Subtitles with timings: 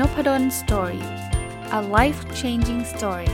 [0.00, 1.04] Nopadol's Story
[1.78, 3.30] a life changing story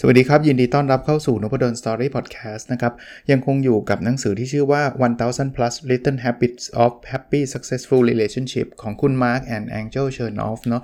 [0.00, 2.92] สวัสดีครับ ยินดีต้อนรับเข้าสู่นพดล Story Podcast นะครับ
[3.30, 4.82] ยังคงอยู่กับหนังสือที่ชื่อว่า
[5.20, 10.82] 1000 plus little habits of happy successful relationships ของคุณ Mark and Angel Chernoff เนาะ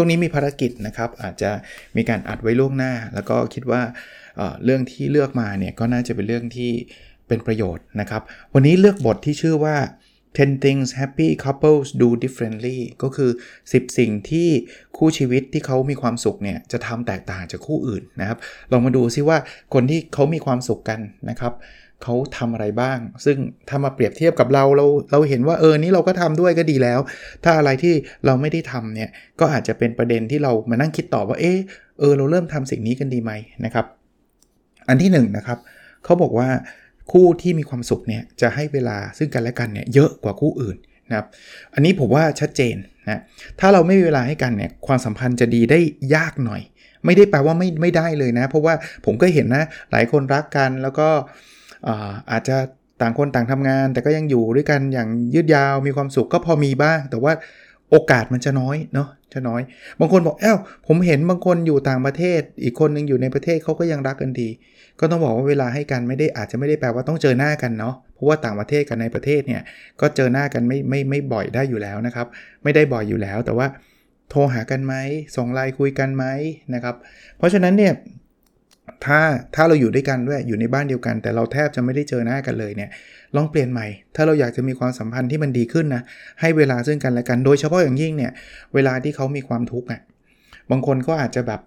[0.00, 1.50] ช่วงนี้มีภารกิจนะครับ อาจจะ
[1.96, 3.82] มีการอัดไว้ล่วงหน้า แล้วก็คิดว่า
[4.36, 6.72] เเรื่องที่เลือกมาเนี่ยก็น่าจะเป็นเรื่องที่
[7.28, 8.22] เป็นประโยชน์นะครับ
[8.54, 9.76] วันนี้เลือกบทที่ชื่อว่า
[10.36, 13.30] 10 things happy couples do differently ก็คือ
[13.62, 14.48] 10 สิ่งที่
[14.96, 18.38] คู่ชีวิตที่เขามีความสุขเนี่ยจะทำแตกต่างจากคู่อื่นนะครับ
[18.72, 19.38] ลองมาดูซิว่า
[19.74, 21.52] คนที่เขามีความสุขกันนะครับ
[22.02, 23.36] เขาทำอะไรบ้าง ซึ่ง
[23.68, 27.00] ถ้ามาเปรียบเทียบกับเราเราเราเห็นว่าเออนี้เราก็ทำด้วยก็ดีแล้ว
[27.44, 27.94] ถ้าอะไรที่
[28.26, 31.58] เราไม่ได้ทำเนี่ยก็อาจจะเป็นประเด็นที่เรามานั่งคิดต่อว่าเออ
[31.98, 33.32] เออเราเริ่มทำสิ่งนี้กันดีไหม
[33.64, 33.86] นะครับ
[34.88, 35.58] อันที่1นนะครับ
[36.04, 36.48] เขาบอกว่า
[37.12, 40.76] คู่ที่มีความสุขเนี่ยจะให้เวลาซึ่งกันและกันเนี่ยเยอะกว่าคู่อื่น
[41.08, 41.26] นะครับ
[41.74, 42.76] อันนี้ผมว่าชัดเจน
[43.08, 43.20] นะ
[43.60, 45.80] ถ้าเราไม่มีเวลาให้กันเนี่ยความสัมพันธ์จะดีได้
[46.14, 46.62] ยากหน่อย
[47.04, 48.74] ไม่ได้แปลว่าไม่ไม่ได้เลยนะ เพราะว่า
[49.04, 51.08] ผมก็เห็นนะหลายคนรักกันแล้วก็
[52.30, 52.56] อาจจะ
[53.00, 57.32] ต่างคนต่างทำงาน แต่ก็ยังอยู่ด้วยกันอย่างยืดยาวมีความสุขก็พอมีบ้าง แต่ว่า
[57.90, 59.60] โอกาสมันจะน้อยเนาะจะน้อย
[60.00, 60.54] บางคนบอกเอ้า
[60.86, 64.48] ผมเห็นบางคนอยู่ต่างประเทศ อีกคนนึงอยู่ในประเทศเขาก็ยังรักกันดี
[65.00, 69.62] ก็ต้องบอกว่าเวลาให้กันไม่ได้อาจจะไม่ได้แปลว่าต้องเจอหน้ากันเนาะเพราะว่าต่างประเทศกับในประเทศเนี่ย
[70.00, 72.26] ก็เจอหน้ากันไม่ไม่ไม่บ่อยได้อยู่แล้วนะครับ
[72.64, 73.66] ไม่ได้บ่อยอยู่แล้วแต่ว่า
[74.30, 74.94] โทรหากันไหม
[75.36, 76.24] ส่งไลน์คุยกันไหม
[76.74, 76.94] นะครับ
[77.38, 77.92] เพราะฉะนั้นเนี่ย
[79.04, 79.20] ถ้า
[79.54, 82.90] ถ้าเราอยู่ด้วยกันด้วยอยู่ในบ้านเดียวกัน แต่เราแทบจะไม่ได้เจอหน้ากันเลยเนี่ย
[83.36, 86.02] ลองเปลี่ยนใหม่ ถ้าเราอยากจะมีความสัมพันธ์ที่มันดีขึ้นนะ
[86.40, 88.32] ให้เวลาซึ่งกันและกันโดยเฉพาะอย่างยิ่งเนี่ย
[88.74, 90.00] เวลาที่เขามีความทุกข์อะ
[90.70, 91.60] บางคนก็อาจจะแบบ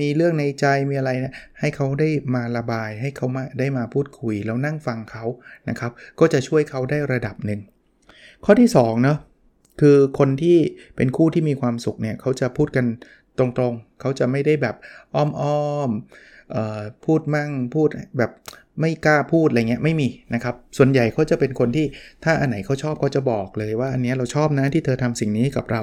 [0.00, 5.24] มีเรื่องในใจมีอะไรนะให้เขาได้มาระบาย ให้เขามาได้มาพูดคุย แล้วนั่งฟังเขา
[5.68, 7.60] นะครับ ก็จะช่วยเขาได้ระดับหนึ่ง
[8.44, 9.18] ข้อที่2เนาะ
[9.80, 10.58] คือคนที่
[10.96, 12.86] เป็นคู่ที่มีความสุขเนี่ยเขาจะพูดกัน
[13.38, 14.76] ตรงๆ เขาจะไม่ได้แบบ
[15.14, 17.88] อ้อมๆพูดมั่งพูด
[18.18, 18.32] แบบ
[18.80, 21.86] ไม่กล้าพูดอะไรเงี้ยไม่มีนะครับ ส่วนใหญ่เขาจะเป็นคนที่
[22.24, 25.82] ถ้าอันไหนเขาชอบก็จะบอกเลยว่าอันนี้เราชอบนะที่เธอทำสิ่งนี้กับเรา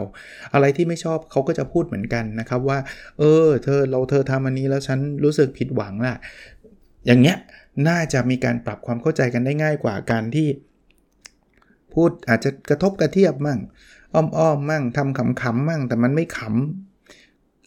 [0.53, 2.79] อะไรที่ไม่ชอบเขาก็จะพูดเหมือนกันนะครับว่า
[3.19, 6.15] เออ เธอเราเธอทำอันนี้แล้วฉันรู้สึกผิดหวังล่ะ
[7.05, 7.37] อย่างเงี้ย
[7.87, 10.47] น่าจะมีการปรับความเข้าใจกันได้ง่ายกว่าการที่
[11.93, 13.59] พูดอาจจะกระทบกระเทียบมั่ง
[14.15, 16.88] อ้อมๆมั่งทำขำๆมั่ง แต่มันไม่ขำ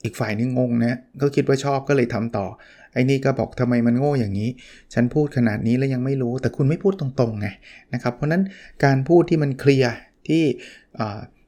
[0.05, 2.47] อีกฝ่ายนึงงงนะก็คิดว่าชอบก็เลยทำต่อ
[2.93, 4.51] ไอ้นี่ก็บอกทำไมมันโง่อย่างนี้
[4.95, 7.49] ฉันพูดขนาดนี้แล้วยังไม่รู้ แต่คุณไม่พูดตรงๆไง
[7.95, 8.43] นะครับ เพราะนั้น
[8.85, 9.93] การพูดที่มันเคลียร์
[10.29, 10.43] ที่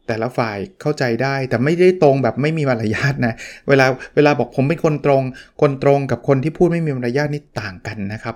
[0.08, 3.34] แต่ละฝ่ายเข้าใจได้แต่ไม่ได้ตรงแบบไม่มีมารยาทนะ
[3.68, 5.22] เวลาเวลาบอกผมเป็นคนตรง
[5.60, 8.34] คนตรงกับคนที่พูดไม่มีมารยาทนี่ต่างกันนะครับ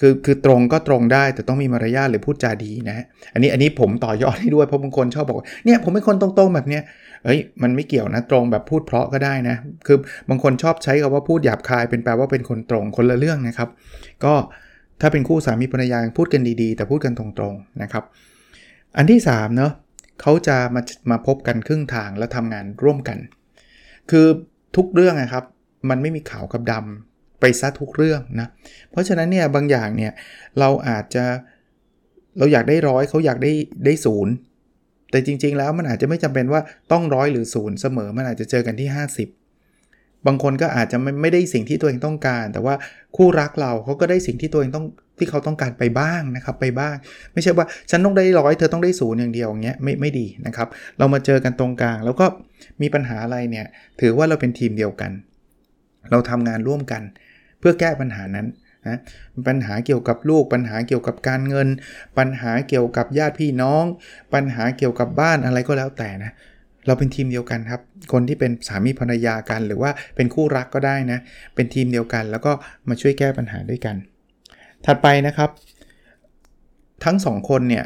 [0.00, 6.82] คือคือตรงก็ตรงได้แต่ต้องมีมารยาทหรือพูดจาดีนะ อันนี้อันนี้ผมต่อยอดให้ด้วยเพราะบางคนชอบบอกเนี่ยผมเป็นคนตรงๆแบบเนี้ย
[7.24, 9.56] เอ้ยมันไม่เกี่ยวนะตรงแบบพูดเพราะก็ได้นะ
[9.86, 9.98] คือ
[10.28, 13.68] บางคนชอบใช้คำว่าพูดหยาบคาย เป็นแปลว่าเป็นคนตรงคนละเรื่องนะครับ
[14.24, 14.34] ก็
[15.00, 18.04] ถ้าเป็นคู่สามีภรรยาพูดกันดีๆ แต่พูดกันตรงๆนะครับ
[18.96, 19.72] อันที่3เนาะ
[20.20, 23.18] เขาจะมามาพบกันครึ่งทางแล้วทำงานร่วมกัน
[24.10, 24.26] คือ
[24.76, 25.44] ทุกเรื่องนะครับ
[25.90, 28.48] มันไม่มีขาวกับดำไปซะทุกเรื่องนะ
[28.90, 30.12] เพราะฉะนั้นเนี่ยบางอย่างเนี่ย
[30.58, 31.24] เราอาจจะ
[32.38, 33.52] เราอยากได้ร้อยเขาอยากได้
[33.84, 34.32] ได้ศูนย์
[35.10, 36.60] แต่จริง ๆ แล้วมันอาจจะไม่จำเป็นว่า
[36.92, 42.74] ต้องร้อยหรือศูนย์เสมอ มันอาจจะเจอกันที่ 50 บางคนก็อาจจะไม่ไม่ได้สิ่งที่ตัวเองต้องการ แต่ว่า
[43.16, 44.86] คู่รักเราเขาก็ได้สิ่งที่ตัวเองต้อง
[45.18, 46.94] ที่เขาต้องการไปบ้างนะครับไปบ้าง
[47.32, 50.68] ไม่ใช่ว่าฉันต้องได้ร้อยเธอต้องได้ศูนย์อย่างเดียวอย่างเงี้ยไม่ไม่ดีนะครับ
[50.98, 52.26] เรามาเจอกันตรงกลาง แล้วก็
[52.82, 53.66] มีปัญหาอะไรเนี่ย
[54.00, 55.10] ถือว่าเราเป็นทีมเดียวกัน
[56.10, 57.02] เราทำงานร่วมกัน
[57.58, 58.46] เพื่อแก้ปัญหานั้น
[58.86, 58.98] นะ
[59.48, 61.68] ปัญหาเกี่ยวกับลูก ปัญหาเกี่ยวกับการเงิน
[62.18, 63.84] ปัญหาเกี่ยวกับญาติพี่น้อง
[64.34, 66.32] ปัญหาเกี่ยวกับบ้านอะไรก็แล้วแต่นะ
[66.86, 67.80] เราเป็นทีมเดียวกันครับ
[68.12, 71.18] คนที่เป็นสามีภรรยากัน หรือว่าเป็นคู่รักก็ได้นะ
[71.54, 72.52] เป็นทีมเดียวกัน แล้วก็
[72.88, 73.96] มาช่วยแก้ปัญหาด้วยกัน
[74.86, 75.50] ถัดไปนะครับ
[77.04, 77.84] ทั้งสองคนเนี่ย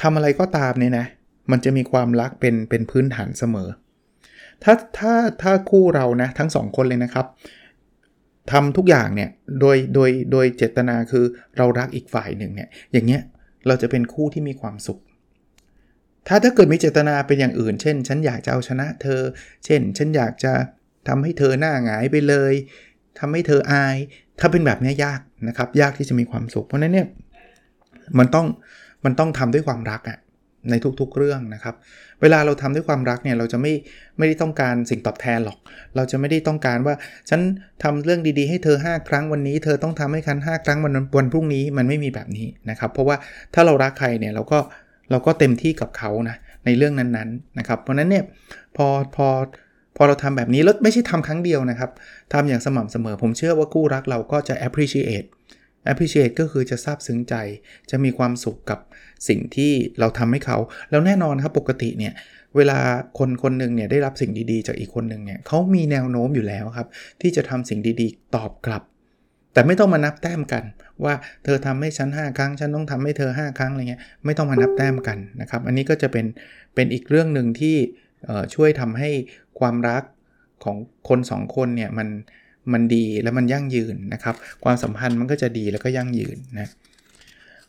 [0.00, 1.06] ทำอะไรก็ตามเนี่ยนะ
[1.50, 3.68] มันจะมีความรักเป็นเป็นพื้นฐานเสมอ
[4.62, 7.26] ถ้าถ้าถ้าคู่เรานะทั้งสองคนเลยนะครับ
[8.52, 11.24] ทำทุกอย่างเนี่ยโดยโดยโดยเจตนาคือ
[11.56, 13.22] เรารักอีกฝ่ายหนึ่งเนี่ยอย่างเงี้ย
[13.66, 15.00] เราจะเป็นคู่ที่มีความสุข
[16.28, 19.20] ถ้าถ้าเกิดมีเจตนาเป็นอย่างอื่น เช่น ฉันอยากจะเอาชนะเธอ
[19.64, 20.52] เช่น ฉันอยากจะ
[21.08, 22.52] ทำให้เธอหน้าหงายไปเลย
[23.18, 23.96] ทำให้เธออาย
[24.40, 27.06] ถ้าเป็นแบบนี้ยากนะครับ ยากที่จะมีความสุข เพราะนั้นเนี่ย
[28.18, 28.46] มันต้อง
[29.04, 30.18] มันต้องทำด้วยความรักอะ
[30.70, 31.74] ในทุกๆเรื่องนะครับ
[32.22, 33.72] เวลาเราทำด้วยความรักเนี่ยเราจะไม่
[34.18, 35.58] ไม่ได้ต้องการสิ่งตอบแทนหรอก
[35.96, 36.94] เราจะไม่ได้ต้องการว่า
[37.30, 37.40] ฉัน
[37.82, 43.16] ทำเรื่องดีๆให้เธอ 5 ครั้งวันนี้ เธอต้องทำให้คัน5ครั้งวันวันพรุ่งนี้มันไม่มีแบบนี้นะครับ เพราะว่า
[43.54, 44.58] ถ้าเรารักใครเนี่ยเราก็
[45.10, 46.36] เราก็เต็มที่กับเขานะ
[46.66, 48.24] ในเรื่องนั้นๆนะครับ เพราะนั้นเนี่ย
[48.76, 48.86] พอ
[49.16, 49.28] พอ
[49.96, 51.90] พอเราทำแบบนี้แล้วไม่ใช่ทำครั้งเดียวนะครับ
[52.32, 55.26] ทำอย่างสม่ำเสมอ ผมเชื่อว่าคู่รักเราก็จะ appreciate
[55.90, 57.34] appreciate ก็คือจะซาบซึ้งใจ
[57.90, 58.78] จะมีความสุขกับ
[59.28, 60.58] สิ่งที่เราทำให้เขา
[60.90, 62.12] แล้วแน่นอนครับปกติเนี่ย
[62.56, 62.78] เวลา
[63.18, 66.88] คนคนหนึ่งเนี่ยได้รับสิ่งดีๆ จากอีกคนหนึ่งเนี่ยเขามีแนวโน้มอยู่แล้วครับ
[67.20, 68.82] ที่จะทำสิ่งดีๆ ตอบกลับ
[69.52, 70.64] แต่ไม่ต้องมานับแต้มกัน
[71.04, 76.26] ว่าเธอทำให้ฉัน 5 ครั้ง ฉันต้องทำให้เธอ 5 ครั้งอะไรเงี้ยไม่ต้องมานับแต้มกันนะครับ อันนี้ก็จะเป็น
[76.74, 77.76] เป็นอีกเรื่องหนึ่งที่
[78.54, 79.10] ช่วยทำให้
[79.60, 80.02] ความรัก
[80.64, 80.76] ของ
[81.08, 82.08] คน 2 คนเนี่ยมัน
[82.72, 84.34] มันดีและมันยั่งยืนนะครับ
[84.64, 86.68] ความสัมพันธ์มันก็จะดีแล้วก็ยั่งยืนนะ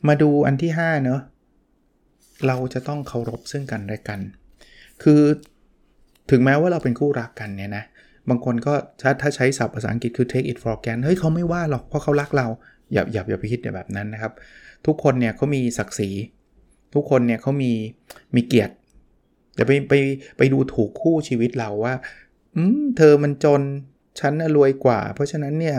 [0.08, 1.22] มาดูอันที่5เนอะ
[2.48, 4.20] เราจะต้องเคารพซึ่งกันและกัน
[5.04, 5.22] คือ
[6.32, 7.84] ถึงแม้ว่าเราเป็นคู่รักกันเนี่ยนะ
[8.30, 12.48] บางคนก็ถ้าถ้าใช้ศัพท์ภาษาอังกฤษคือ take it for granted เฮ้ยเขาไม่ว่าหรอกเพราะเขารักเรา
[12.94, 14.34] อย่าอย่าอย่าไปคิดแบบนั้นนะครับ
[14.86, 16.10] ทุกคนเนี่ยเขามีศักดิ์ศรี
[16.94, 17.72] ทุกคนเนี่ยเขามี
[18.36, 18.74] มีเกียรติ
[19.56, 19.94] อย่าไปไป
[20.38, 21.94] ไปดูถูกคู่ชีวิตเราว่า
[22.56, 23.62] อืมเธอมันจน
[24.20, 25.78] ฉันรวยกว่า เพราะฉะนั้นเนี่ย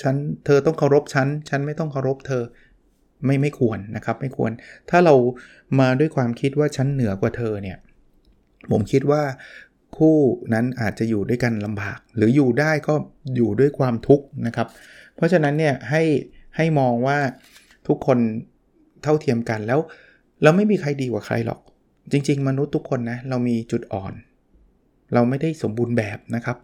[0.00, 0.14] ฉัน
[0.44, 2.42] เธอต้องเคารพฉัน ฉันไม่ต้องเคารพเธอ
[3.26, 4.50] ไม่ไม่ควรนะครับไม่ควร
[4.90, 5.14] ถ้าเรา
[5.80, 7.78] มาด้วยความคิดว่าฉันเหนือกว่าเธอเนี่ย
[8.70, 9.22] ผมคิดว่า
[9.96, 10.16] คู่
[10.54, 12.94] นั้นอาจจะอยู่ด้วยกันลำบาก หรืออยู่ได้ก็
[13.36, 14.68] อยู่ด้วยความทุกข์นะครับ
[15.16, 16.02] เพราะฉะนั้นเนี่ยให้
[16.56, 17.18] ให้มองว่า
[17.88, 18.18] ทุกคน
[19.02, 19.80] เท่าเทียมกันแล้ว
[20.42, 21.60] เราไม่มีใครดีกว่าใครหรอก
[22.12, 24.12] จริง ๆ มนุษย์ทุกคนนะเรามีจุดอ่อน
[25.14, 26.56] เราไม่ได้สมบูรณ์แบบนะครับ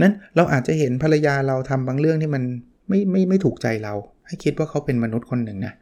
[0.00, 2.42] นั้นเราอาจจะเห็นภรรยาเราทำบางเรื่องที่มัน
[2.88, 3.94] ไม่ไม่ไม่ถูกใจเรา
[4.26, 5.72] ให้คิดว่าเขาเป็นมนุษย์คนหนึ่งนะ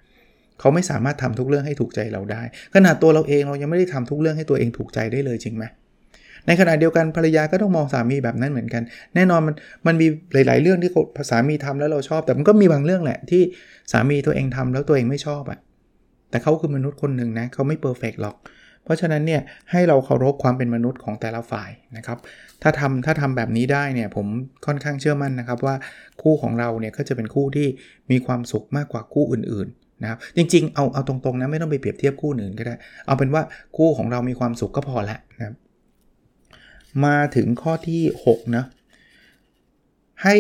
[0.61, 2.43] เขาไม่สามารถทำทุกเรื่องให้ถูกใจเราได้
[2.75, 5.65] ขนาดตัวเราเองเรายังไม่ได้ทำทุกเรื่องให้ตัวเองถูกใจได้เลยจริงไหม
[6.47, 8.83] ในขณะเดียวกันภรรยาก็ต้องมองสามีแบบนั้นเหมือนกัน
[9.15, 9.55] แน่นอนมัน
[9.87, 10.91] มันมีหลาย ๆ เรื่องที่
[11.31, 13.43] สามีทำแล้วเราชอบ แต่มันก็มีบางเรื่องแหละที่
[13.93, 15.59] สามีตัวเองทำแล้วตัวเองไม่ชอบอะ่ะ
[16.31, 22.19] แต่เขาคือมนุษย์คนหนึ่งนะเขาไม่เพอร์เฟกหรอกเราะฉะนั้นเนี่ยให้เราเคารพความเป็นมนุษย์ของแต่ละฝ่ายนะครับ
[22.63, 24.27] ถ้าทำถ้าทำแบบนี้ได้เนี่ยผม
[24.67, 25.75] ค่อนข้างเชื่อมั่นนะครับว่า
[26.23, 27.67] คู่ของเราเนี่ยก็จะเป็นคู่ที่
[28.11, 32.75] มีความสุขมากกว่าคู่อื่นๆนะครับจริงๆเอาเอาตรงๆนะไม่ต้องไปเปรียบเทียบคู่อื่นก็ได้
[33.07, 33.43] เอาเป็นว่า
[33.77, 35.55] คู่ของเรามีความสุขก็พอละนะครับ
[37.05, 38.65] มาถึงข้อที่6นะ
[40.23, 40.35] ให้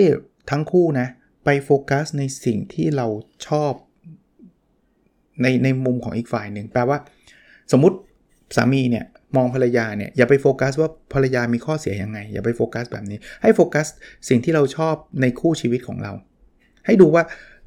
[0.50, 1.08] ทั้งคู่นะ
[1.44, 3.06] ไปโฟกัสในสิ่งที่เรา
[3.46, 3.72] ชอบ
[5.42, 6.98] ในในมุมของอีกฝ่ายหนึ่งแปลว่า
[7.72, 7.96] สมมติ
[8.56, 9.04] สามีเนี่ย
[9.36, 13.86] มองภรรยาเนี่ยอย่าไปโฟกัสว่าภรรยามีข้อเสียยังไง อย่าไปโฟกัสแบบนี้ ให้โฟกัส
[14.28, 16.12] สิ่งที่เราชอบในคู่ชีวิตของเรา
[16.86, 17.24] ให้ดูว่า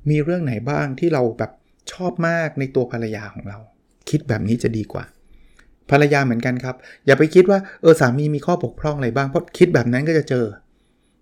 [0.09, 1.51] มีเรื่องไหนบ้างที่เราแบบ
[1.91, 3.59] ชอบมากในตัวภรรยาของเรา
[4.09, 5.03] คิดแบบนี้จะดีกว่า
[5.91, 6.75] ภรรยาเหมือนกันครับ
[7.05, 10.45] อย่าไปคิดว่าเออสามีมีข้อบกพร่องอะไรบ้างเพราะคิดแบบนั้นก็จะเจอ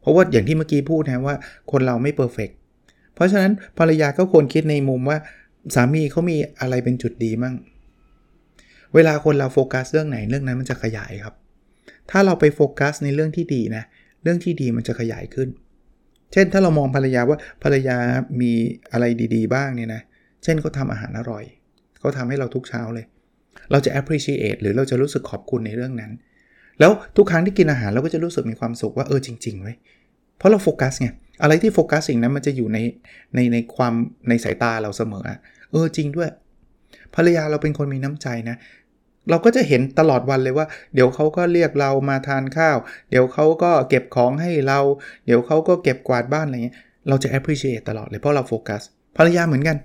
[0.01, 1.35] เพราะว่าอย่างที่เมื่อกี้พูดนะว่า
[1.71, 2.49] คนเราไม่ perfect
[3.15, 5.17] เพราะฉะนั้นภรรยาก็ควรคิดในมุมว่า
[5.75, 7.55] สามีเขามีอะไรเป็นจุดดีมั่ง
[8.95, 11.35] เวลาคนเราโฟกัสเรื่องไหนเรื่องนั้นมันจะขยายครับ
[12.11, 13.83] ถ้าเราไปโฟกัสในเรื่องที่ดีนะ
[14.23, 15.49] เรื่องที่ดีมันจะขยายขึ้น
[16.33, 17.97] เช่นถ้าเรามองภรรยาว่าภรรยา
[18.41, 18.51] มี
[18.91, 19.05] อะไร
[19.35, 20.01] ดี ๆ บ้างเนี่ยนะ
[20.43, 21.43] เช่นเขาทาอาหารอร่อย
[21.99, 23.05] เขาทาให้เราทุกเช้าเลย
[23.71, 26.11] เราจะ appreciate หรือเราจะรู้สึกขอบคุณในเรื่องนั้น
[26.79, 29.73] แล้วทุกครั้งที่กินอาหารเราก็จะรู้สึกมีความสุขว่าเออจริงๆไว้
[30.37, 31.07] เพราะเราโฟกัสไง
[31.41, 32.77] อะไรที่โฟกัสสิ่งนั้นมันจะอยู่ใน
[33.35, 33.93] ในในความ
[34.29, 35.23] ในสายตาเราเสมอ
[35.71, 36.29] เออจริงด้วย
[37.15, 38.55] ภรรยาเราเป็นคนมีน้ำใจนะ
[39.29, 42.77] เราก็จะเห็นตลอดวันเลยว่า เดี๋ยวเขาก็เรียกเรามาทานข้าว
[43.09, 44.79] เดี๋ยวเขาก็เก็บของให้เรา
[45.25, 46.77] เดี๋ยวเขาก็เก็บกวาดบ้านอะไรเงี้ย
[47.09, 48.81] เราจะ appreciate ตลอดเลยเพราะเราโฟกัส
[49.17, 49.77] ภรรยาเหมือนกัน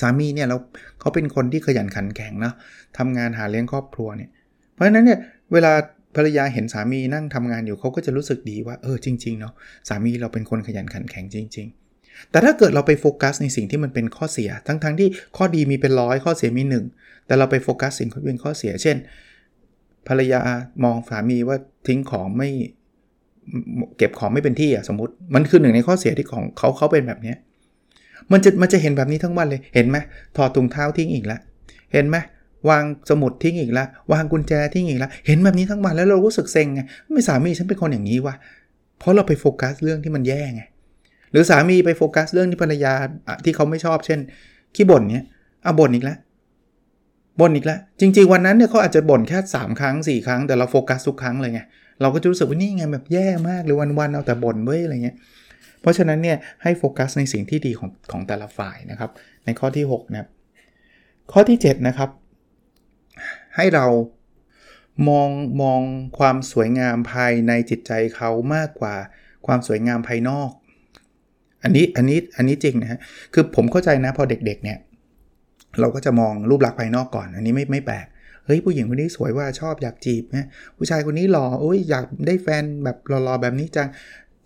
[0.00, 0.56] สามีเนี่ยเรา
[1.00, 2.52] เขาเป็นคนที่ขยันขันแข็งนะ
[2.98, 4.30] ทำงานหาเลี้ยงครอบครัวเนี่ย
[4.72, 5.18] เพราะฉะนั้นเนี่ย
[5.52, 5.72] เวลา
[6.16, 9.52] ภรรยาเห็นสามีนั่งทำงานอยู่เขาก็จะรู้สึกดีว่าเออจริงๆเนาะ
[9.88, 11.83] สามีเราเป็นคนขยันขันแข็งจริง ๆ
[12.30, 16.62] แต่ถ้าเกิดเราไปโฟกัสในสิ่งที่มันเป็นข้อเสีย ทั้งๆทที่ข้อดีมีเป็นร้อยข้อเสียมี
[16.96, 18.96] 1 แต่เราไปโฟกัสสิ่งที่เป็นข้อเสีย เช่น
[20.08, 20.40] ภรรยา
[20.84, 21.56] มองสามีว่า
[21.86, 22.48] ทิ้งของไม่
[23.96, 27.34] เก็บของไม่เป็นที่อะสมมติ มันคือหนึ่งในข้อเสียที่ของเขาเขาเป็นแบบนี้
[28.32, 29.96] มันจะมันจะเห็นแบบนี้ทั้งวันเลยเห็นไหม
[30.36, 31.40] ถอดถุงเท้าทิ้งอีกแล้ว
[31.92, 32.16] เห็นไหม
[32.68, 36.80] วางสมุดทิ้งอีกแล้ววางกุญแจทิ้งอีกแล้วเห็นแบบนี้ทั้งวันแล้วเรารู้สึกเซ็งไง
[37.12, 38.34] ไม่สามีฉันเป็นคนอย่างนี้วะ
[38.98, 40.62] เพราะเราไปโฟกัสเรื่องที่มันแย่ไง
[41.34, 42.92] หรือสามีไปโฟกัสเรื่องที่ภรรยา
[43.44, 44.18] ที่เขาไม่ชอบเช่น
[44.74, 45.26] ขี้บ่นเนี้ย
[45.66, 46.18] อะบ่นอีกแล้ว
[47.40, 51.60] บ่นอีกแล้ว จริง ๆ วันนั้นเนี่ยเขาอาจจะบ่นแค่ 3 ครั้ง 4 ครั้งแต่เราโฟกัสทุกครั้งเลยไง
[52.00, 55.16] เราก็จะรู้สึกว่านี่ไงแบบแย่มากเลยวันๆเอาแต่บ่นเว้ยอะไรเงี้ย
[55.80, 59.10] เพราะฉะนั้นเนี่ยให้โฟกัสในสิ่งที่ดีของของแต่ละฝ่ายนะครับ
[59.44, 60.28] ในข้อที่6นะครับ
[61.32, 62.10] ข้อที่ 7 นะครับ
[63.56, 63.86] ให้เรา
[65.08, 65.30] มอง
[65.62, 65.80] มอง
[66.18, 68.94] ความสวยงามภายในจิตใจเขามากกว่า
[69.46, 70.50] ความสวยงามภายนอก
[71.64, 72.98] อันนี้อันนี้อันนี้จริงนะฮะ
[73.34, 74.78] คือผมเข้าใจนะพอเด็กๆเนี่ย
[75.80, 78.06] เราก็จะมองรูปลักษณ์ภายนอกก่อน อันนี้ไม่ไม่แปลก
[78.46, 83.88] เฮ้ยผู้หญิงคนนี้สวยว่าชอบอยากจีบนะผู้ชายคนนี้หล่อโอ้ยอยากได้แฟนแบบหล่อๆแบบนี้จัง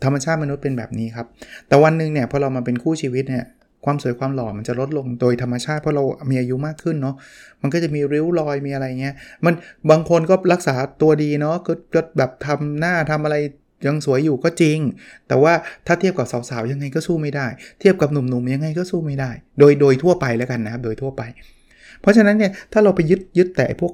[0.04, 1.26] ธรรมชาติมนุษย์เป็นแบบนี้ครับ
[1.68, 3.46] แต่วันหนึ่งเนี่ยพอเรามาเป็นคู่ชีวิตเนี่ย
[3.84, 7.16] ความสวยความหล่อมันจะลดลงโดยธรรมชาติเพราะเรามีอายุมากขึ้นเนาะ
[7.62, 9.54] มันก็จะมีริ้วรอยมีอะไรเงี้ยมัน
[9.90, 13.36] บางคนก็รักษาตัวดีเนาะก็ก็แบบทำหน้าทำอะไร
[13.86, 14.78] ยังสวยอยู่ก็จริง
[15.28, 15.52] แต่ว่า
[15.86, 17.46] ถ้าเทียบกับสาวๆยังไงก็สู้ไม่ได้
[17.80, 21.22] เทียบกับหนุ่มๆยังไงก็สู้ไม่ได้ โดยโดยทั่วไปแล้วกันนะครับ โดยทั่วไป
[22.00, 23.92] เพราะฉะนั้นเนี่ยถ้าเราไปยึดยึดแต่พวก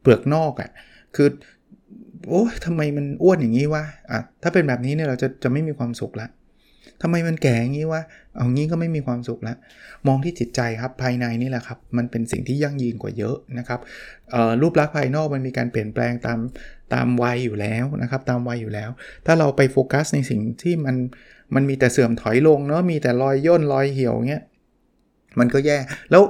[0.00, 0.70] เปลือกนอกอะ่ะ
[1.16, 1.28] คือ
[2.28, 6.26] โอ้ทำไมมันอ้วนอย่างนี้วะอะถ้าเป็นแบบนี้เนี่ยเราจะจะไม่มีความสุขละ
[7.02, 8.02] ทำไมมันแก่อย่างนี้วะ
[8.36, 9.56] เอางี้ก็ไม่มีความสุขแล้ว
[10.06, 13.80] มองที่จิตใจครับภายในนี่แหละครับ มันเป็นสิ่งที่ยั่งยืนกว่าเยอะนะครับ
[14.60, 16.38] รูปลักษณ์ภายนอกมันมีการเปลี่ยนแปลงตาม
[16.94, 18.90] ตามวัยอยู่แล้วนะครับ ตามวัยอยู่แล้ว
[19.26, 20.96] ถ้าเราไปโฟกัสในสิ่งที่มัน
[21.54, 24.42] มันมีแต่เสื่อมถอยลงเนาะมีแต่รอยย่นรอยเหี่ยวเงี้ย
[25.38, 25.78] มันก็แย่
[26.10, 26.22] แล้ว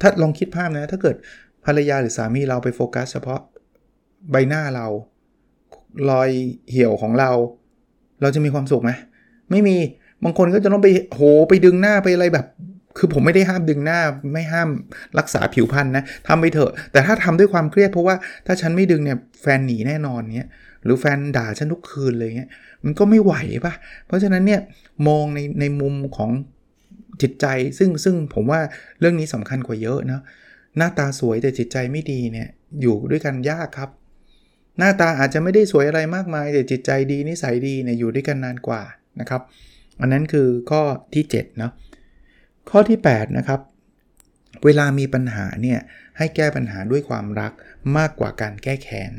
[0.00, 1.16] ถ้าลองคิดภาพนะ ถ้าเกิด
[1.64, 3.40] ภรรยาหรือสามีเราไปโฟกัส เฉพาะ
[4.30, 4.86] ใบหน้าเรา
[6.10, 6.30] รอย
[6.70, 7.30] เหี่ยวของเรา
[8.22, 8.90] เราจะมีความสุขไหม
[9.50, 9.76] ไม่มี
[10.24, 12.46] บางคนก็จะต้องไปโหไปดึงหน้าไปอะไรแบบ
[12.98, 14.00] คือผมไม่ได้ห้ามดึงหน้า
[14.32, 14.68] ไม่ห้าม
[15.18, 20.48] รักษาผิวพรรณนะทำไปเถอะ แต่ถ้าทำด้วยความเครียดเพราะว่าถ้าฉันไม่ดึงเนี่ยแฟนหนีแน่นอนเนี้ย
[20.84, 22.50] หรือแฟนด่าฉันทุกคืนเลยเงี้ย
[22.84, 23.34] มันก็ไม่ไหว
[23.64, 23.74] ปะ
[24.06, 24.60] เพราะฉะนั้นเนี่ย
[25.08, 26.30] มองในในมุมของ
[27.22, 27.46] จิตใจ
[27.78, 28.60] ซึ่งซึ่งผมว่า
[29.00, 30.22] เรื่องนี้สำคัญกว่าเยอะนะ
[30.76, 32.48] หน้าตาสวยแต่จิตใจไม่ดีเนี่ย
[32.82, 33.90] อยู่ด้วยกันยากครับ
[34.78, 38.82] หน้าตาอาจจะไม่ได้สวยอะไรมากมาย แต่จิตใจดีนิสัยดีเนี่ยอยู่ด้วยกันนานกว่า
[39.20, 39.42] นะครับ
[40.00, 40.82] อันนั้นคือข้อ
[41.14, 41.72] ที่7เนาะ
[42.70, 43.60] ข้อที่8นะครับ
[44.64, 45.78] เวลามีปัญหาเนี่ย
[46.18, 47.52] ให้แก้ปัญหาด้วยความรัก
[47.96, 49.12] มากกว่าการแก้แค้น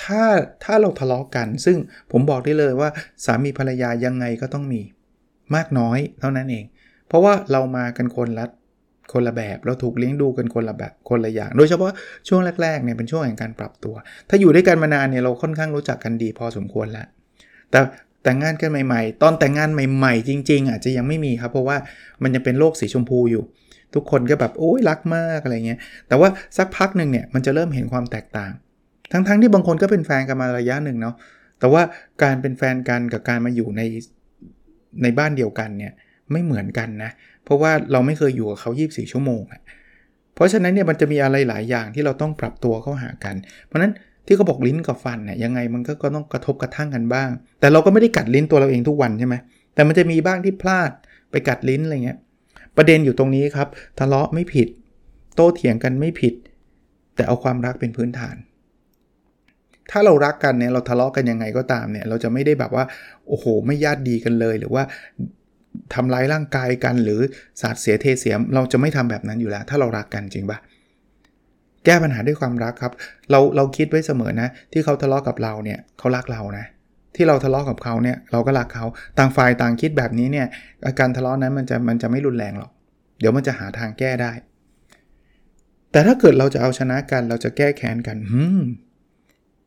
[0.00, 0.22] ถ้า
[0.64, 1.76] ถ้าเราทะเลาะกกัน ซึ่ง
[2.12, 2.88] ผมบอกได้เลยว่า
[3.24, 4.80] สามีภรรยายังไงก็ต้องมี
[5.54, 6.64] มากน้อยเท่านั้นเอง
[7.08, 8.46] เพราะว่าเรามากันคนละ
[9.12, 11.92] คนละแบบ เราถูกเลี้ยงดูกันคนละแบบคนละอย่าง โดยเฉพาะ
[12.28, 13.94] ช่วงแรกๆเนี่ยเป็นช่วงแห่งการปรับตัว
[14.28, 17.06] ถ้าอยู่ด้วยกันมานานเนี่ยเราค่อนข้างรู้จักกันดีพอสมควรแล้ว
[17.70, 17.80] แต่
[18.24, 21.76] แต่งงานกันใหม่ ๆ ตอนแต่งงานใหม่ ๆ จริง ๆ อาจจะยังไม่มีครับ เพราะว่า
[22.22, 23.44] มันยังเป็นโลกสีชมพูอยู่
[23.94, 25.78] ทุกคนก็แบบโอ้ยรักมากอะไรเงี้ย
[26.08, 28.52] แต่ว่าสักพักหนึ่งเนี่ยมันจะเริ่มเห็นความแตกต่าง
[29.12, 31.14] ทั้งๆทที่บางคนก็เป็นแฟนกันมาระยะหนึ่งเนาะ
[31.60, 31.82] แต่ว่า
[32.22, 33.82] การเป็นแฟนกันกับการมาอยู่ใน
[35.02, 35.92] ในบ้านเดียวกันเนี่ย
[36.32, 37.10] ไม่เหมือนกันนะ
[37.44, 39.42] เพราะว่าเราไม่เคยอยู่กับเขา 24 ชั่วโมง
[40.34, 43.92] เพราะฉะนั้นเนี่ยมันจะมีอะไรหลายอย่างที่เราต้องปรับตัวเข้าหากัน เพราะนั้น
[44.26, 47.28] ที่เขาบอกลิ้นกับฟันเนี่ยยังไงมันก็ก็ต้องกระทบกระทั่งกันบ้าง
[47.60, 49.34] แต่เราก็ไม่ได้กัดลิ้นตัวเราเองทุกวันใช่ไหม
[49.74, 50.90] แต่มันจะมีบ้างที่พลาด
[51.30, 52.18] ไปกัดลิ้นอะไรเงี้ย
[52.76, 54.68] ประเด็นอยู่ตรงนี้ครับทะเลาะไม่ผิด
[55.36, 56.34] โต้เถียงกันไม่ผิด
[57.16, 58.36] แต่เอาความรักเป็นพื้นฐาน
[59.90, 62.84] ถ้าเรารักกันเนี่ยเราทะเลาะกันยังไงก็ตามเนี่ยเราจะไม่ได้แบบว่า
[63.28, 64.82] โอ้โห ไม่ญาติดีกันเลย หรือว่า
[65.94, 67.20] ทำร้ายร่างกายกันหรือ
[67.60, 70.58] สาดเสียเทเสียม เราจะไม่ทำแบบนั้นอยู่แล้ว ถ้าเรารักกันจริงปะ
[71.84, 72.92] แก้ปัญหาด้วยความรักครับ
[73.30, 76.64] เราเราคิดไว้เสมอนะ ที่เขาทะเลาะกับเราเนี่ยเขารักเรานะ
[77.16, 78.84] ที่เราทะเลาะกับเขาเนี่ยเราก็รักเขา
[79.18, 80.46] ต่างฝ่ายต่างคิดแบบนี้เนี่ย
[80.86, 82.70] อาการทะเลาะนั้นมันจะมันจะไม่รุนแรงหรอก
[83.20, 84.32] เดี๋ยวมันจะหาทางแก้ได้
[85.90, 88.60] แต่ถ้าเกิดเราจะเอาชนะกัน เราจะแก้แค้นกันหืม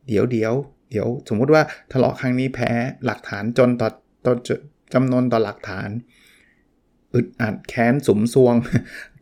[0.08, 0.54] เดี๋ยวเดี๋ยว
[0.92, 2.70] เดี๋ยวสมมุติว่าทะเลาะครั้งนี้แพ้
[3.06, 3.90] หลักฐานจนต่อ
[4.26, 4.34] ต่อ
[4.94, 5.90] จำนนต่อหลักฐาน
[7.14, 8.56] อึดอัดแค้นสุมทรวง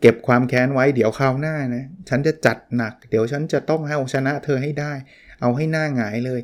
[0.02, 4.94] เก็บความแค้นไว้เดี๋ยวคราวหน้านะฉันจะจัดหนัก เดี๋ยวฉันจะต้องให้ชนะเธอให้ได้
[5.42, 6.40] เอาให้หน้าหงายเลย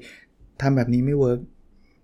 [0.61, 1.39] ทำแบบนี้ไม่ work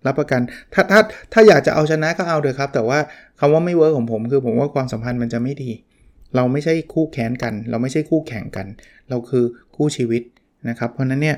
[0.06, 0.40] รับประกัน
[0.74, 1.00] ถ้าถ้า
[1.32, 2.98] ถ้าอยากจะเอาชนะก็เอาเถอะครับ แต่ว่า
[3.38, 5.70] คำว่าไม่ work ของผมคือผมว่าความสัมพันธ์มันจะไม่ดี
[6.36, 8.66] เราไม่ใช่คู่แข่งกัน เราไม่ใช่คู่แข่งกัน
[9.08, 9.44] เราคือ
[9.76, 10.22] คู่ชีวิต
[10.68, 11.36] นะครับ เพราะนั้นเนี่ย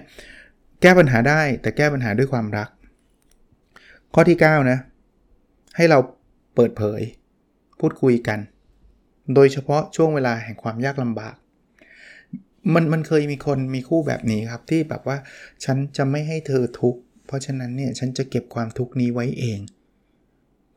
[0.83, 2.69] แก้ปัญหาได้แต่แก้ปัญหาด้วยความรัก
[4.15, 4.79] ข้อที่ 9 นะ
[5.77, 5.99] ให้เรา
[6.55, 7.01] เปิดเผย
[7.81, 8.39] พูดคุยกัน
[9.35, 11.35] โดยเฉพาะช่วงเวลาแห่งความยากลำบาก
[12.75, 15.17] มันมันเคยมีคนมีคู่แบบนี้ครับที่แบบว่า
[15.65, 19.61] ฉันจะไม่ให้เธอทุกข์เพราะฉะนั้นเนี่ยฉันจะเก็บความทุกข์นี้ไว้เอง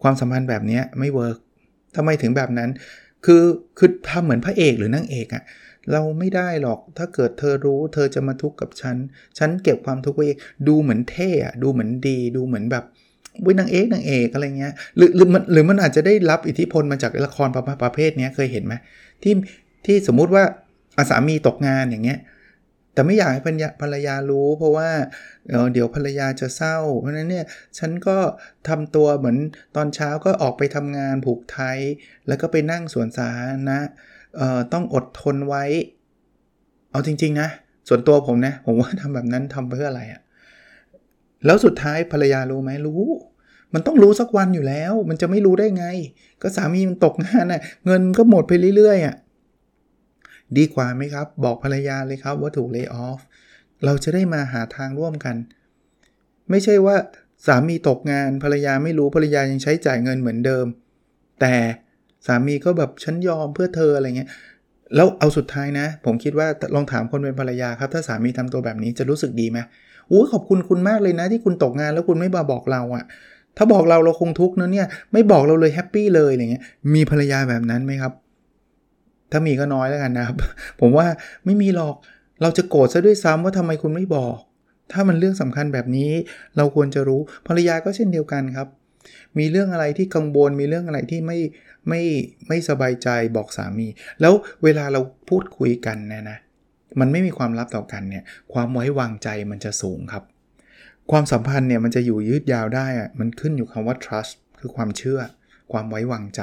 [0.01, 1.37] ความสัมพันธ์แบบนี้ไม่เวิร์ก
[1.95, 2.69] ทำไมถึงแบบนั้น
[3.25, 3.43] คือ
[3.77, 5.43] คือทำเหมือนพระเอกหรือนางเอกอะ
[5.91, 8.95] เราไม่ได้หรอก ถ้าเกิดเธอรู้ เธอจะมาทุกข์กับฉัน
[9.37, 10.25] ฉันเก็บความทุกข์ไว้
[10.67, 12.85] ดูเหมือนเท่อะดูเหมือนดี ดูเหมือนแบบ
[13.43, 18.73] วุ้ยนางเอกนางเอกอะไรเงี้ยหรือหรือมันหรือมันอาจจะได้รับอิทธิพลมาจากละครประประเภทนี้เคยเห็นไหม
[19.23, 19.33] ที่
[19.85, 20.43] ที่สมมุติว่า
[20.97, 22.19] อาสามีตกงานอย่างเงี้ย
[22.93, 23.41] แต่ไม่อยากให้
[23.81, 24.89] ภรรยารู้ เพราะว่า
[25.73, 27.45] เดี๋ยวภรรยาจะเศร้า เพราะนั้นเนี่ย
[27.77, 28.17] ฉันก็
[28.67, 29.37] ทำตัวเหมือน
[29.75, 31.77] ตอนเช้าก็ออกไปทำงานผูกไทย
[32.27, 33.79] แล้วก็ไปนั่งสวนสาธารณะ
[34.73, 35.63] ต้องอดทนไว้
[36.91, 37.49] เอาจริง ๆ นะ
[37.87, 40.21] ส่วนตัวผมนะ ผมว่าทำแบบนั้นทำเพื่ออะไรอะ
[41.45, 43.03] แล้วสุดท้ายภรรยารู้ไหมรู้
[43.73, 45.85] มันต้องรู้สักวันอยู่แล้ว มันจะไม่รู้ได้ไง
[46.41, 49.15] ก็สามีมันตกงานน่ะเงินก็หมดไปเรื่อยๆอะ
[50.57, 53.19] ดีกว่าไหมครับ บอกภรรยาเลยครับว่าถูกเลิกออฟ
[53.85, 55.35] เราจะได้มาหาทางร่วมกัน
[56.49, 56.95] ไม่ใช่ว่า
[57.47, 60.65] สามีตกงานภรรยาไม่รู้ภรรยายังใช้จ่ายเงินเหมือนเดิม
[61.41, 61.55] แต่
[62.27, 64.29] สามีก็แบบฉันยอมเพื่อเธออะไรเงี้ย
[64.95, 69.59] แล้วเอาสุดท้ายนะ ผมคิดว่าลองถามคนเป็นภรรยาครับ ถ้าสามีทำตัวแบบนี้จะรู้สึกดีไหม
[70.13, 73.03] อู้ขอบคุณคุณมากเลยนะ ที่คุณตกงานแล้วคุณไม่มาบอกเราอะ
[73.57, 78.13] ถ้าบอกเราเราคงทุกข์นะเนี่ย ไม่บอกเราเลยแฮปปี้เลยอะไรเงี้ย มีภรรยาแบบนั้นไหมครับ
[79.31, 80.35] ถ้ามีก็น้อยแล้วกันนะครับ
[80.79, 81.07] ผมว่า
[81.45, 81.95] ไม่มีหรอก
[82.41, 84.37] เราจะโกรธซะด้วยซ้ำว่าทำไมคุณไม่บอก
[84.91, 86.11] ถ้ามันเรื่องสำคัญแบบนี้
[86.57, 88.67] เราควรจะรู้ ภรรยาก็เช่นเดียวกันครับ
[89.37, 91.39] มีเรื่องอะไรที่กังวล มีเรื่องอะไรที่ไม่
[91.89, 92.01] ไม่
[92.47, 93.87] ไม่สบายใจบอกสามี
[94.21, 96.37] แล้วเวลาเราพูดคุยกันนี่ยนะ
[96.99, 98.23] มันไม่มีความลับต่อกันเนี่ย
[98.53, 100.23] ความไว้วางใจมันจะสูงครับ
[101.11, 105.19] ความสัมพันธ์เนี่ยมันจะอยู่ยืดยาวได้อะมันขึ้นอยู่คำว่า trust คือความเชื่อ
[105.71, 106.41] ความไว้วางใจ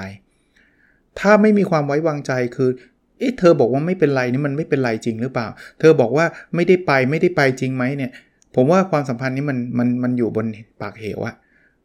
[1.21, 2.71] ถ้าไม่มีความไว้วางใจคือ
[3.19, 5.49] เอ๊ะเธอบอกว่าไม่เป็นไรนี่มันไม่เป็นไรจริงหรือเปล่า
[5.81, 8.11] เธอบอกว่าไม่ได้ไปไม่ได้ไปจริงไหมเนี่ย
[8.55, 10.47] ผมว่าความสัมพันธ์นี้มันมันมันอยู่บน
[10.81, 11.37] ปากเหวอะ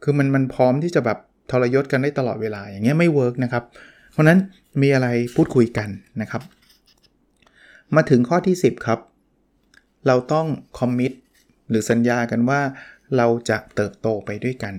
[0.04, 1.18] คือมันมันพร้อมที่จะแบบ
[1.52, 3.64] ทรยศกันได้ตลอดเวลาอย่างเงี้ยไม่ work นะครับ
[4.12, 4.40] เพราะนั้น
[4.82, 5.90] มีอะไรพูดคุยกัน
[6.22, 6.42] นะครับ
[7.96, 9.00] มาถึงข้อที่ 10 ครับ
[10.08, 10.48] เราต้อง
[10.80, 11.12] commit
[11.70, 12.62] หรือสัญญากันว่า
[13.18, 14.76] เราจะเติบโตไปด้วยกัน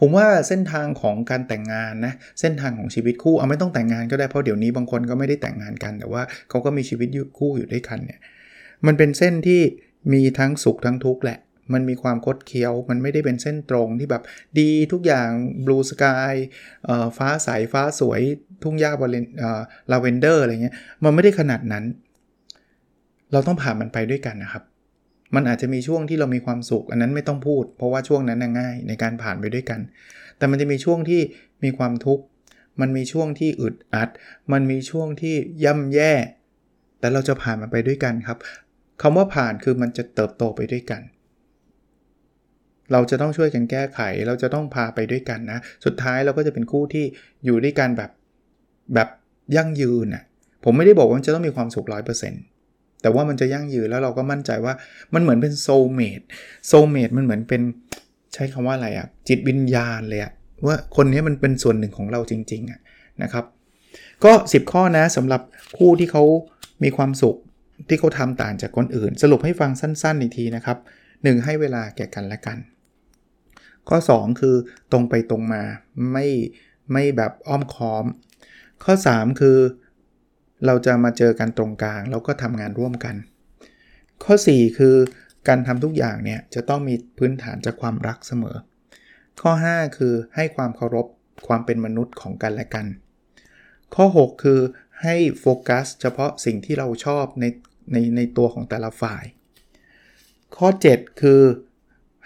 [0.00, 7.08] ผมว่าเส้นทางของการแต่งงานนะเส้นทางของชีวิตคู่เอาไม่ต้องแต่งงานก็ได้เพราะเดี๋ยวนี้บางคนก็ไม่ได้แต่งงานกัน แต่ว่าเขาก็มีชีวิต
[7.38, 8.20] คู่อยู่ด้วยกันเนี่ย
[8.86, 9.60] มันเป็นเส้นที่
[10.12, 11.38] มีทั้งสุขทั้งทุกข์แหละ
[11.72, 14.22] มันมีความคดเคี้ยว มันไม่ได้เป็นเส้นตรงที่แบบ
[14.58, 15.30] ดีทุกอย่าง
[15.64, 16.34] บลูสกาย
[17.16, 18.20] ฟ้าใสฟ้าสวย
[18.62, 21.84] ทุ่งหญ้าบริเวลาเวนเดอร์อะไรเงี้ยมันไม่ได้ขนาดนั้น
[23.32, 24.64] เราต้องผ่านมันไปด้วยกันนะครับ
[25.34, 29.80] มันอาจจะมีช่วงที่เรามีความสุข อันนั้นไม่ต้องพูด เพราะว่าช่วงนั้นง่ายในการผ่านไปด้วยกัน
[30.38, 31.20] แต่มันจะมีช่วงที่
[31.64, 32.24] มีความทุกข์
[32.80, 34.08] มันมีช่วงที่อึดอัด
[34.52, 35.34] มันมีช่วงที่
[35.64, 36.12] ย่ำแย่
[36.98, 38.38] แต่เราจะผ่านมันไปด้วยกันครับ
[39.02, 41.02] คำว่าผ่านคือมันจะเติบโตไปด้วยกัน
[42.92, 47.04] เราจะต้องช่วยกันแก้ไข เราจะต้องพาไปด้วยกันนะ สุดท้ายเราก็จะเป็นคู่ที่
[47.44, 48.10] อยู่ด้วยกันแบบ
[48.94, 49.08] แบบ
[49.56, 50.22] ยั่งยืนนะ
[50.64, 52.42] ผมไม่ได้บอกว่าจะต้องมีความสุขร้อยเปอร์เซ็นต์
[53.02, 54.74] แต่ว่ามันจะยั่งยืนแล้วเราก็มั่นใจว่า
[55.14, 56.20] มันเหมือนเป็น soulmate
[56.68, 57.62] soulmate มันเหมือนเป็น
[58.34, 60.32] ใช้คำว่าอะไรอะจิตวิญญาณเลยอะ
[60.66, 62.80] ว่าคนนี้มันเป็นส่วนหนึ่งของเราจริงๆอะ
[63.22, 63.44] นะครับ
[64.24, 65.42] ก็ 10 ข้อนะสำหรับ
[65.78, 66.24] คู่ที่เขา
[66.82, 67.36] มีความสุข
[67.88, 70.78] ที่เขาทำต่างจากคนอื่น สรุปให้ฟังสั้นๆอีกทีนะครับ
[71.12, 71.44] 1.
[71.44, 72.58] ให้เวลาแก่กันและกัน
[73.88, 74.56] ข้อ 2 คือ
[74.92, 75.62] ตรงไปตรงมา
[76.12, 76.26] ไม่
[76.92, 78.04] ไม่แบบอ้อมค้อม
[78.84, 79.58] ข้อ 3 คือ
[80.66, 83.16] เราจะมาเจอกันตรงกลาง แล้วก็ทำงานร่วมกัน
[84.24, 84.96] ข้อ 4 คือ
[85.48, 88.56] การทำทุกอย่างเนี่ยจะต้องมีพื้นฐานจากความรักเสมอ
[89.40, 91.06] ข้อ 5 คือให้ความเคารพ
[91.46, 92.86] ความเป็นมนุษย์ของกันและกัน
[93.94, 94.60] ข้อ 6 คือ
[95.02, 97.44] ให้โฟกัสเฉพาะสิ่งที่เราชอบใน
[97.92, 99.24] ในในตัวของแต่ละฝ่าย
[100.56, 101.42] ข้อ 7 คือ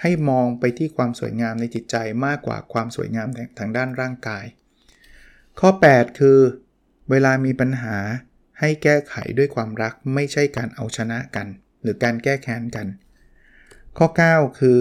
[0.00, 4.44] ให้มองไปที่ความสวยงามในจิตใจมากกว่าความสวยงามทางด้านร่างกาย
[5.60, 6.38] ข้อ 8 คือ
[7.10, 7.96] เวลามีปัญหา
[8.60, 11.46] ให้แก้ไขด้วยความรักไม่ใช่การเอาชนะกัน
[11.82, 12.86] หรือการแก้แค้นกัน
[13.98, 14.78] ข้อ 9 คือ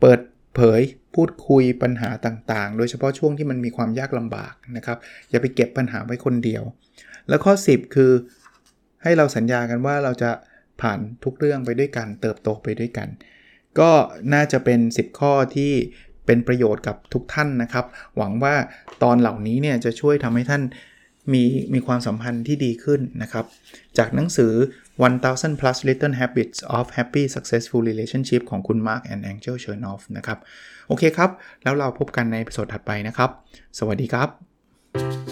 [0.00, 0.20] เปิด
[0.54, 0.80] เผย
[1.14, 4.98] พูดคุยปัญหาต่างๆ โดยเฉพาะช่วงที่มันมีความยากลำบากนะครับ
[5.30, 6.62] อย่าไปเก็บปัญหาไว้คนเดียว
[7.28, 8.12] แล้วข้อ 10 คือ
[9.02, 10.30] ให้เราสัญญากันว่าเราจะ
[10.80, 13.08] ผ่านทุกเรื่องไปด้วยกัน เติบโตไปด้วยกัน
[13.80, 13.90] ก็
[14.32, 15.72] น่าจะเป็น 10 ข้อที่
[16.26, 18.54] เป็นประโยชน์กับทุกท่านนะครับ หวังว่า
[19.02, 20.62] ตอนเหล่านี้เนี่ยจะช่วยทำให้ท่าน
[21.32, 23.44] มีมีความสัมพันธ์ที่ดีขึ้นนะครับ
[23.98, 24.52] จากหนังสือ
[25.04, 30.38] 1000 plus little habits of happy successful relationship ของคุณ Mark and Angel Chernoff นะครับ
[30.88, 31.30] โอเคครับ
[31.62, 33.30] แล้วเราพบกันในสดถัดไปนะครับ
[33.78, 35.31] สวัสดีครับ